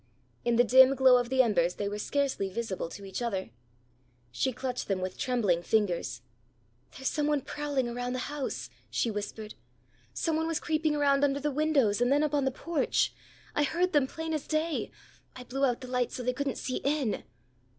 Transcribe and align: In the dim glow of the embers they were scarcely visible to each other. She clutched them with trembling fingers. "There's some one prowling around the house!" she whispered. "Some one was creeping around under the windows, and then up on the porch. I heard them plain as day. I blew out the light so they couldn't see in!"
In 0.43 0.55
the 0.55 0.63
dim 0.63 0.95
glow 0.95 1.17
of 1.17 1.29
the 1.29 1.43
embers 1.43 1.75
they 1.75 1.87
were 1.87 1.99
scarcely 1.99 2.49
visible 2.49 2.89
to 2.89 3.05
each 3.05 3.21
other. 3.21 3.51
She 4.31 4.51
clutched 4.51 4.87
them 4.87 4.99
with 4.99 5.15
trembling 5.15 5.61
fingers. 5.61 6.23
"There's 6.91 7.07
some 7.07 7.27
one 7.27 7.41
prowling 7.41 7.87
around 7.87 8.13
the 8.13 8.27
house!" 8.33 8.71
she 8.89 9.11
whispered. 9.11 9.53
"Some 10.11 10.37
one 10.37 10.47
was 10.47 10.59
creeping 10.59 10.95
around 10.95 11.23
under 11.23 11.39
the 11.39 11.51
windows, 11.51 12.01
and 12.01 12.11
then 12.11 12.23
up 12.23 12.33
on 12.33 12.45
the 12.45 12.49
porch. 12.51 13.13
I 13.53 13.61
heard 13.61 13.93
them 13.93 14.07
plain 14.07 14.33
as 14.33 14.47
day. 14.47 14.89
I 15.35 15.43
blew 15.43 15.63
out 15.65 15.81
the 15.81 15.87
light 15.87 16.11
so 16.11 16.23
they 16.23 16.33
couldn't 16.33 16.57
see 16.57 16.77
in!" 16.77 17.23